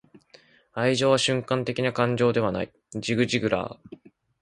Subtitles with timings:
[0.73, 3.79] 愛情は瞬間的な感情ではない.―ジグ・ジグラー―